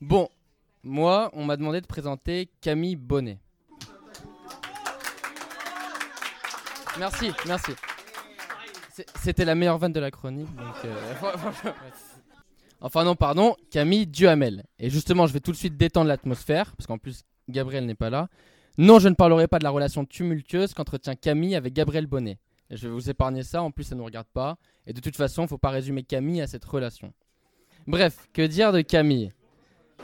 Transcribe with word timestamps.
Bon, 0.00 0.28
moi, 0.82 1.30
on 1.34 1.44
m'a 1.44 1.56
demandé 1.58 1.80
de 1.80 1.86
présenter 1.86 2.48
Camille 2.62 2.96
Bonnet. 2.96 3.38
Merci, 6.98 7.30
merci. 7.46 7.72
C'était 9.16 9.44
la 9.44 9.54
meilleure 9.54 9.78
vanne 9.78 9.92
de 9.92 10.00
la 10.00 10.10
chronique. 10.10 10.48
euh, 10.84 11.14
enfin 12.80 13.04
non, 13.04 13.14
pardon, 13.14 13.54
Camille 13.70 14.06
Duhamel. 14.06 14.64
Et 14.78 14.88
justement, 14.90 15.26
je 15.26 15.32
vais 15.32 15.40
tout 15.40 15.52
de 15.52 15.56
suite 15.56 15.76
détendre 15.76 16.08
l'atmosphère, 16.08 16.74
parce 16.76 16.86
qu'en 16.86 16.98
plus, 16.98 17.22
Gabriel 17.48 17.84
n'est 17.86 17.94
pas 17.94 18.10
là. 18.10 18.28
Non, 18.78 18.98
je 18.98 19.08
ne 19.08 19.14
parlerai 19.14 19.48
pas 19.48 19.58
de 19.58 19.64
la 19.64 19.70
relation 19.70 20.04
tumultueuse 20.06 20.72
qu'entretient 20.72 21.14
Camille 21.14 21.54
avec 21.54 21.74
Gabriel 21.74 22.06
Bonnet. 22.06 22.38
Et 22.70 22.76
je 22.76 22.88
vais 22.88 22.94
vous 22.94 23.10
épargner 23.10 23.42
ça, 23.42 23.62
en 23.62 23.70
plus 23.70 23.84
ça 23.84 23.94
ne 23.94 24.00
nous 24.00 24.06
regarde 24.06 24.28
pas. 24.32 24.56
Et 24.86 24.92
de 24.92 25.00
toute 25.00 25.16
façon, 25.16 25.42
il 25.42 25.48
faut 25.48 25.58
pas 25.58 25.70
résumer 25.70 26.02
Camille 26.02 26.40
à 26.40 26.46
cette 26.46 26.64
relation. 26.64 27.12
Bref, 27.86 28.28
que 28.32 28.42
dire 28.42 28.72
de 28.72 28.80
Camille? 28.80 29.32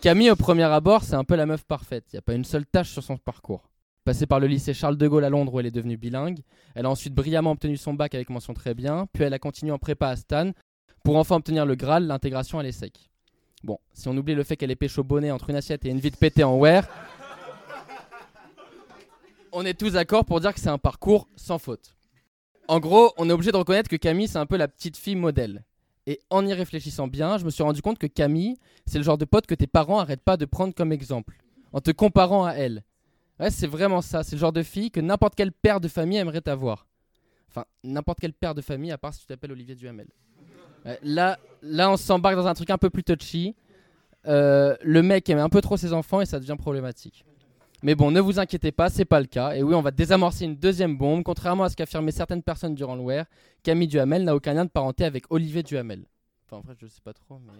Camille, 0.00 0.30
au 0.30 0.36
premier 0.36 0.62
abord, 0.62 1.04
c'est 1.04 1.14
un 1.14 1.24
peu 1.24 1.36
la 1.36 1.44
meuf 1.44 1.64
parfaite. 1.64 2.06
Il 2.12 2.16
n'y 2.16 2.20
a 2.20 2.22
pas 2.22 2.32
une 2.32 2.44
seule 2.44 2.64
tâche 2.64 2.88
sur 2.88 3.02
son 3.02 3.18
parcours. 3.18 3.68
Passée 4.04 4.24
par 4.24 4.40
le 4.40 4.46
lycée 4.46 4.72
Charles 4.72 4.96
de 4.96 5.06
Gaulle 5.06 5.24
à 5.24 5.28
Londres 5.28 5.52
où 5.52 5.60
elle 5.60 5.66
est 5.66 5.70
devenue 5.70 5.98
bilingue, 5.98 6.38
elle 6.74 6.86
a 6.86 6.90
ensuite 6.90 7.14
brillamment 7.14 7.50
obtenu 7.50 7.76
son 7.76 7.92
bac 7.92 8.14
avec 8.14 8.30
mention 8.30 8.54
très 8.54 8.72
bien, 8.72 9.06
puis 9.12 9.24
elle 9.24 9.34
a 9.34 9.38
continué 9.38 9.72
en 9.72 9.78
prépa 9.78 10.08
à 10.08 10.16
Stan 10.16 10.52
pour 11.04 11.16
enfin 11.16 11.36
obtenir 11.36 11.66
le 11.66 11.74
Graal, 11.74 12.06
l'intégration 12.06 12.58
à 12.58 12.62
l'ESSEC. 12.62 13.10
Bon, 13.62 13.78
si 13.92 14.08
on 14.08 14.16
oublie 14.16 14.34
le 14.34 14.42
fait 14.42 14.56
qu'elle 14.56 14.70
est 14.70 14.76
pêche 14.76 14.96
au 14.96 15.04
bonnet 15.04 15.30
entre 15.30 15.50
une 15.50 15.56
assiette 15.56 15.84
et 15.84 15.90
une 15.90 16.00
vie 16.00 16.10
de 16.10 16.16
pété 16.16 16.44
en 16.44 16.56
wear, 16.56 16.88
on 19.52 19.66
est 19.66 19.78
tous 19.78 19.92
d'accord 19.92 20.24
pour 20.24 20.40
dire 20.40 20.54
que 20.54 20.60
c'est 20.60 20.70
un 20.70 20.78
parcours 20.78 21.28
sans 21.36 21.58
faute. 21.58 21.94
En 22.68 22.80
gros, 22.80 23.12
on 23.18 23.28
est 23.28 23.32
obligé 23.32 23.52
de 23.52 23.58
reconnaître 23.58 23.90
que 23.90 23.96
Camille, 23.96 24.28
c'est 24.28 24.38
un 24.38 24.46
peu 24.46 24.56
la 24.56 24.68
petite 24.68 24.96
fille 24.96 25.16
modèle. 25.16 25.62
Et 26.06 26.20
en 26.30 26.46
y 26.46 26.52
réfléchissant 26.52 27.08
bien, 27.08 27.38
je 27.38 27.44
me 27.44 27.50
suis 27.50 27.62
rendu 27.62 27.82
compte 27.82 27.98
que 27.98 28.06
Camille, 28.06 28.56
c'est 28.86 28.98
le 28.98 29.04
genre 29.04 29.18
de 29.18 29.24
pote 29.24 29.46
que 29.46 29.54
tes 29.54 29.66
parents 29.66 30.00
arrêtent 30.00 30.22
pas 30.22 30.36
de 30.36 30.44
prendre 30.44 30.74
comme 30.74 30.92
exemple, 30.92 31.36
en 31.72 31.80
te 31.80 31.90
comparant 31.90 32.44
à 32.44 32.52
elle. 32.52 32.82
C'est 33.50 33.66
vraiment 33.66 34.02
ça, 34.02 34.22
c'est 34.22 34.36
le 34.36 34.40
genre 34.40 34.52
de 34.52 34.62
fille 34.62 34.90
que 34.90 35.00
n'importe 35.00 35.34
quel 35.34 35.52
père 35.52 35.80
de 35.80 35.88
famille 35.88 36.18
aimerait 36.18 36.46
avoir. 36.48 36.86
Enfin, 37.48 37.64
n'importe 37.82 38.20
quel 38.20 38.32
père 38.32 38.54
de 38.54 38.60
famille, 38.60 38.92
à 38.92 38.98
part 38.98 39.14
si 39.14 39.20
tu 39.20 39.26
t'appelles 39.26 39.52
Olivier 39.52 39.74
Duhamel. 39.74 40.08
Là, 41.02 41.38
là, 41.62 41.90
on 41.90 41.96
s'embarque 41.96 42.36
dans 42.36 42.46
un 42.46 42.54
truc 42.54 42.70
un 42.70 42.78
peu 42.78 42.90
plus 42.90 43.04
touchy. 43.04 43.54
Euh, 44.26 44.76
le 44.82 45.02
mec 45.02 45.28
aime 45.30 45.38
un 45.38 45.48
peu 45.48 45.60
trop 45.60 45.76
ses 45.76 45.92
enfants 45.92 46.20
et 46.20 46.26
ça 46.26 46.38
devient 46.38 46.56
problématique. 46.58 47.24
Mais 47.82 47.94
bon, 47.94 48.10
ne 48.10 48.20
vous 48.20 48.38
inquiétez 48.38 48.72
pas, 48.72 48.90
c'est 48.90 49.06
pas 49.06 49.20
le 49.20 49.26
cas. 49.26 49.54
Et 49.54 49.62
oui, 49.62 49.74
on 49.74 49.80
va 49.80 49.90
désamorcer 49.90 50.44
une 50.44 50.56
deuxième 50.56 50.98
bombe. 50.98 51.22
Contrairement 51.22 51.64
à 51.64 51.70
ce 51.70 51.76
qu'affirmaient 51.76 52.12
certaines 52.12 52.42
personnes 52.42 52.74
durant 52.74 52.94
le 52.94 53.02
wear, 53.02 53.26
Camille 53.62 53.88
Duhamel 53.88 54.24
n'a 54.24 54.34
aucun 54.34 54.52
lien 54.52 54.66
de 54.66 54.70
parenté 54.70 55.04
avec 55.04 55.24
Olivier 55.30 55.62
Duhamel. 55.62 56.04
Enfin, 56.46 56.58
en 56.58 56.60
vrai, 56.60 56.74
je 56.78 56.86
sais 56.86 57.00
pas 57.02 57.14
trop, 57.14 57.38
mais. 57.38 57.52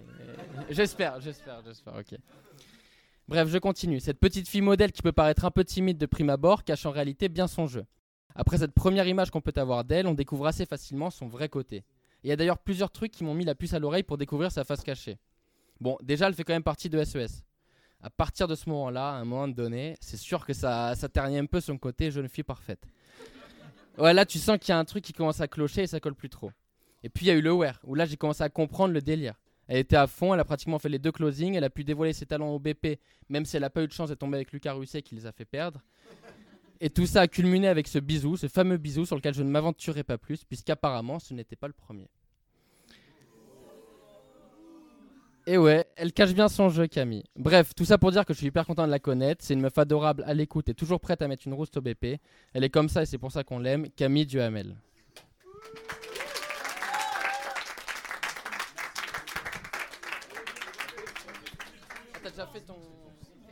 j'espère, 0.70 1.20
j'espère, 1.20 1.62
j'espère, 1.64 1.94
ok. 1.94 2.18
Bref, 3.28 3.48
je 3.48 3.58
continue. 3.58 4.00
Cette 4.00 4.18
petite 4.18 4.48
fille 4.48 4.60
modèle 4.60 4.92
qui 4.92 5.02
peut 5.02 5.12
paraître 5.12 5.44
un 5.44 5.50
peu 5.50 5.64
timide 5.64 5.96
de 5.96 6.06
prime 6.06 6.30
abord 6.30 6.64
cache 6.64 6.84
en 6.84 6.90
réalité 6.90 7.28
bien 7.28 7.46
son 7.46 7.66
jeu. 7.66 7.84
Après 8.34 8.58
cette 8.58 8.72
première 8.72 9.06
image 9.06 9.30
qu'on 9.30 9.40
peut 9.40 9.52
avoir 9.56 9.84
d'elle, 9.84 10.06
on 10.06 10.14
découvre 10.14 10.46
assez 10.46 10.66
facilement 10.66 11.10
son 11.10 11.28
vrai 11.28 11.48
côté. 11.48 11.84
Il 12.22 12.28
y 12.28 12.32
a 12.32 12.36
d'ailleurs 12.36 12.58
plusieurs 12.58 12.90
trucs 12.90 13.12
qui 13.12 13.24
m'ont 13.24 13.34
mis 13.34 13.44
la 13.44 13.54
puce 13.54 13.72
à 13.72 13.78
l'oreille 13.78 14.02
pour 14.02 14.18
découvrir 14.18 14.52
sa 14.52 14.64
face 14.64 14.82
cachée. 14.82 15.18
Bon, 15.80 15.96
déjà, 16.02 16.26
elle 16.26 16.34
fait 16.34 16.44
quand 16.44 16.52
même 16.52 16.62
partie 16.62 16.90
de 16.90 17.02
SES 17.02 17.44
à 18.02 18.10
partir 18.10 18.48
de 18.48 18.54
ce 18.54 18.68
moment-là, 18.68 19.10
à 19.10 19.14
un 19.14 19.24
moment 19.24 19.48
donné, 19.48 19.96
c'est 20.00 20.16
sûr 20.16 20.44
que 20.46 20.52
ça, 20.52 20.94
ternit 21.12 21.38
un 21.38 21.46
peu 21.46 21.60
son 21.60 21.76
côté 21.76 22.10
jeune 22.10 22.28
fille 22.28 22.44
parfaite. 22.44 22.82
Ouais, 23.98 24.14
là, 24.14 24.24
tu 24.24 24.38
sens 24.38 24.58
qu'il 24.58 24.70
y 24.70 24.72
a 24.72 24.78
un 24.78 24.84
truc 24.84 25.04
qui 25.04 25.12
commence 25.12 25.40
à 25.40 25.48
clocher 25.48 25.82
et 25.82 25.86
ça 25.86 26.00
colle 26.00 26.14
plus 26.14 26.30
trop. 26.30 26.50
Et 27.02 27.08
puis, 27.08 27.26
il 27.26 27.28
y 27.28 27.30
a 27.30 27.34
eu 27.34 27.42
le 27.42 27.52
wear, 27.52 27.78
où 27.84 27.94
là, 27.94 28.06
j'ai 28.06 28.16
commencé 28.16 28.42
à 28.42 28.48
comprendre 28.48 28.94
le 28.94 29.00
délire. 29.00 29.34
Elle 29.68 29.78
était 29.78 29.96
à 29.96 30.06
fond, 30.06 30.34
elle 30.34 30.40
a 30.40 30.44
pratiquement 30.44 30.78
fait 30.78 30.88
les 30.88 30.98
deux 30.98 31.12
closings, 31.12 31.54
elle 31.54 31.64
a 31.64 31.70
pu 31.70 31.84
dévoiler 31.84 32.12
ses 32.12 32.26
talents 32.26 32.48
au 32.48 32.58
BP, 32.58 32.98
même 33.28 33.44
si 33.44 33.56
elle 33.56 33.62
n'a 33.62 33.70
pas 33.70 33.82
eu 33.82 33.86
de 33.86 33.92
chance 33.92 34.08
de 34.08 34.14
tomber 34.14 34.36
avec 34.36 34.52
Lucas 34.52 34.72
Russet 34.72 35.02
qui 35.02 35.14
les 35.14 35.26
a 35.26 35.32
fait 35.32 35.44
perdre. 35.44 35.80
Et 36.80 36.88
tout 36.88 37.06
ça 37.06 37.20
a 37.22 37.28
culminé 37.28 37.68
avec 37.68 37.86
ce 37.86 37.98
bisou, 37.98 38.36
ce 38.36 38.48
fameux 38.48 38.78
bisou 38.78 39.04
sur 39.04 39.14
lequel 39.14 39.34
je 39.34 39.42
ne 39.42 39.50
m'aventurerai 39.50 40.02
pas 40.02 40.16
plus, 40.16 40.44
puisqu'apparemment, 40.44 41.18
ce 41.18 41.34
n'était 41.34 41.56
pas 41.56 41.66
le 41.66 41.74
premier. 41.74 42.08
Et 45.50 45.58
ouais, 45.58 45.84
elle 45.96 46.12
cache 46.12 46.32
bien 46.32 46.48
son 46.48 46.68
jeu, 46.68 46.86
Camille. 46.86 47.24
Bref, 47.34 47.74
tout 47.74 47.84
ça 47.84 47.98
pour 47.98 48.12
dire 48.12 48.24
que 48.24 48.32
je 48.32 48.38
suis 48.38 48.46
hyper 48.46 48.64
content 48.64 48.86
de 48.86 48.90
la 48.92 49.00
connaître. 49.00 49.44
C'est 49.44 49.54
une 49.54 49.62
meuf 49.62 49.76
adorable 49.78 50.22
à 50.24 50.32
l'écoute 50.32 50.68
et 50.68 50.74
toujours 50.74 51.00
prête 51.00 51.22
à 51.22 51.26
mettre 51.26 51.44
une 51.44 51.54
rouste 51.54 51.76
au 51.76 51.80
BP. 51.80 52.20
Elle 52.54 52.62
est 52.62 52.70
comme 52.70 52.88
ça 52.88 53.02
et 53.02 53.06
c'est 53.06 53.18
pour 53.18 53.32
ça 53.32 53.42
qu'on 53.42 53.58
l'aime. 53.58 53.90
Camille 53.96 54.26
Duhamel. 54.26 54.76
Ah. 62.38 62.46